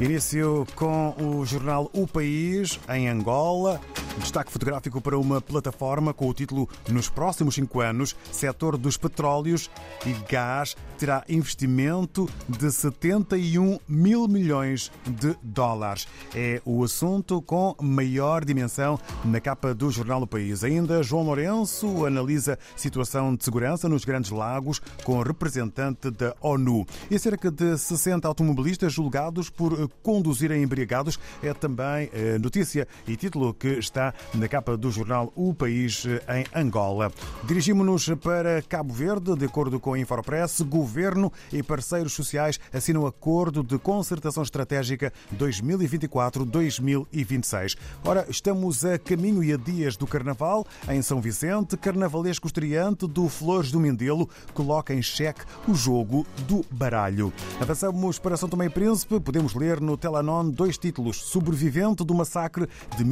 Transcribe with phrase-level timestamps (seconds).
[0.00, 3.80] Início com o jornal O País, em Angola.
[4.18, 9.70] Destaque fotográfico para uma plataforma com o título Nos próximos cinco anos, setor dos petróleos
[10.04, 16.08] e gás terá investimento de 71 mil milhões de dólares.
[16.34, 20.64] É o assunto com maior dimensão na capa do jornal O País.
[20.64, 26.84] Ainda João Lourenço analisa situação de segurança nos Grandes Lagos com representante da ONU.
[27.10, 33.68] E cerca de 60 automobilistas julgados por conduzirem embriagados é também notícia e título que
[33.68, 37.10] está na capa do jornal O País em Angola.
[37.44, 43.62] Dirigimos-nos para Cabo Verde, de acordo com a Infopress, governo e parceiros sociais assinam acordo
[43.62, 47.76] de concertação estratégica 2024-2026.
[48.04, 53.28] Ora, estamos a caminho e a dias do Carnaval em São Vicente, carnavalesco estreante do
[53.28, 57.32] Flores do Mindelo coloca em xeque o jogo do baralho.
[57.60, 61.16] Avançamos para São Tomé e Príncipe, podemos ler no Telanon dois títulos.
[61.16, 63.04] Sobrevivente do massacre de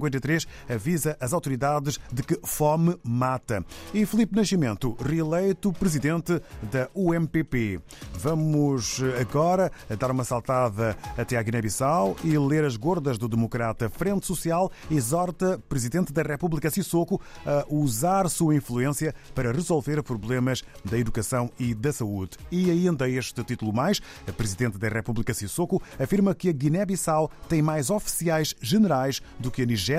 [0.00, 3.64] 1953 avisa as autoridades de que fome mata.
[3.92, 7.80] E Felipe Nascimento, reeleito presidente da UMPP.
[8.14, 14.26] Vamos agora dar uma saltada até à Guiné-Bissau e ler as gordas do democrata Frente
[14.26, 21.50] Social exorta presidente da República Sissoko a usar sua influência para resolver problemas da educação
[21.58, 22.36] e da saúde.
[22.50, 27.62] E ainda este título mais, a presidente da República Sissoko afirma que a Guiné-Bissau tem
[27.62, 29.89] mais oficiais generais do que a Nigéria,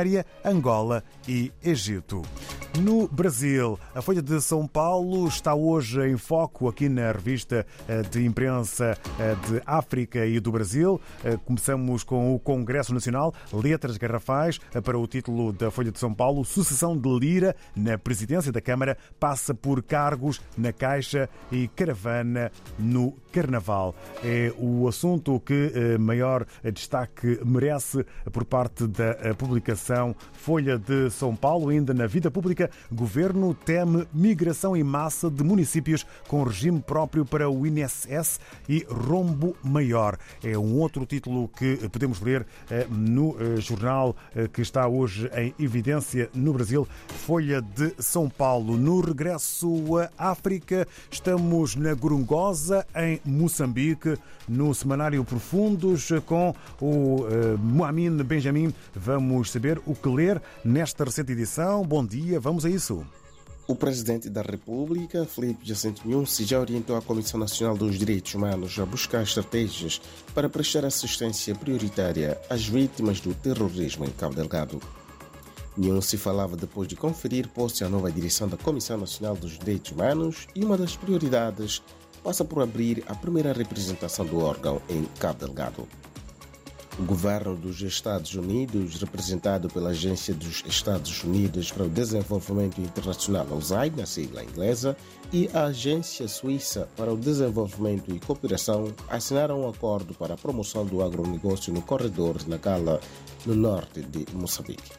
[0.45, 2.21] Angola e Egito.
[2.79, 7.65] No Brasil, a Folha de São Paulo está hoje em foco aqui na revista
[8.09, 8.97] de imprensa
[9.49, 10.99] de África e do Brasil.
[11.43, 16.45] Começamos com o Congresso Nacional, letras garrafais para o título da Folha de São Paulo,
[16.45, 23.13] sucessão de Lira na presidência da Câmara passa por cargos na Caixa e caravana no
[23.33, 23.93] Carnaval.
[24.23, 29.70] É o assunto que maior destaque merece por parte da publicação
[30.33, 31.69] Folha de São Paulo.
[31.69, 37.49] Ainda na vida pública, governo teme migração em massa de municípios com regime próprio para
[37.49, 40.17] o INSS e rombo maior.
[40.43, 42.45] É um outro título que podemos ler
[42.89, 44.15] no jornal
[44.51, 46.87] que está hoje em evidência no Brasil,
[47.25, 48.77] Folha de São Paulo.
[48.77, 49.69] No regresso
[50.17, 54.17] à África, estamos na Gorongosa, em Moçambique,
[54.47, 57.25] no Semanário Profundos, com o
[57.59, 58.73] Moamin Benjamin.
[58.95, 61.85] Vamos saber o que ler nesta recente edição.
[61.85, 63.05] Bom dia, vamos a isso.
[63.67, 68.77] O presidente da República, Felipe Jacinto Nunsi, já orientou a Comissão Nacional dos Direitos Humanos
[68.79, 70.01] a buscar estratégias
[70.33, 74.81] para prestar assistência prioritária às vítimas do terrorismo em Cabo Delgado.
[75.77, 80.47] Nunsi falava depois de conferir posse à nova direção da Comissão Nacional dos Direitos Humanos
[80.53, 81.81] e uma das prioridades
[82.23, 85.87] passa por abrir a primeira representação do órgão em Cabo Delgado.
[86.99, 93.47] O governo dos Estados Unidos, representado pela Agência dos Estados Unidos para o Desenvolvimento Internacional,
[93.49, 94.95] a USAID, na sigla inglesa,
[95.31, 100.85] e a Agência Suíça para o Desenvolvimento e Cooperação assinaram um acordo para a promoção
[100.85, 102.99] do agronegócio no corredor de Nacala,
[103.45, 104.91] no norte de Moçambique.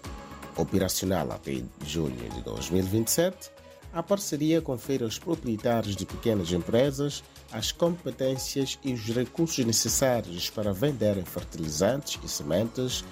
[0.57, 3.51] Operacional até junho de 2027,
[3.93, 10.73] a parceria confere aos proprietários de pequenas empresas as competências e os recursos necessários para
[10.73, 13.05] venderem fertilizantes e sementes,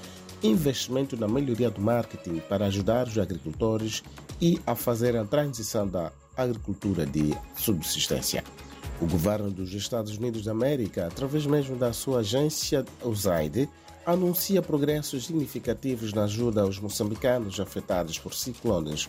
[0.42, 4.02] investimento na melhoria do marketing para ajudar os agricultores
[4.40, 8.42] e a fazer a transição da agricultura de subsistência.
[9.00, 13.68] O governo dos Estados Unidos da América, através mesmo da sua agência USAID,
[14.06, 19.08] anuncia progressos significativos na ajuda aos moçambicanos afetados por ciclones.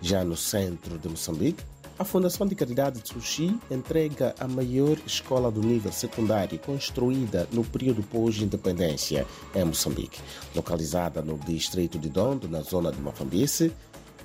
[0.00, 1.62] Já no centro de Moçambique,
[2.00, 7.62] a Fundação de Caridade de Sushi entrega a maior escola do nível secundário construída no
[7.62, 10.18] período pós-independência em Moçambique.
[10.54, 13.70] Localizada no distrito de Dondo, na zona de Mafambice,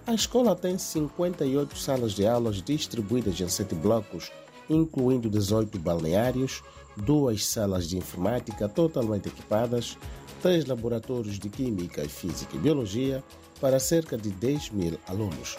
[0.08, 4.31] a escola tem 58 salas de aulas distribuídas em sete blocos,
[4.69, 6.64] incluindo 18 balneários,
[6.96, 9.97] duas salas de informática totalmente equipadas,
[10.41, 13.22] três laboratórios de Química, Física e Biologia
[13.59, 15.58] para cerca de 10 mil alunos.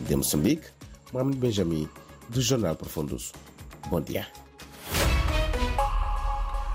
[0.00, 0.77] De Moçambique,
[1.12, 1.88] Mohamed Benjamin,
[2.28, 3.32] do Jornal Profundos.
[3.90, 4.26] Bom dia.